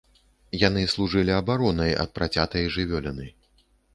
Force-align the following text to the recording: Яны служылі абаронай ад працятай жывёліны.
Яны 0.67 0.85
служылі 0.93 1.33
абаронай 1.41 1.93
ад 2.05 2.09
працятай 2.17 2.63
жывёліны. 2.79 3.29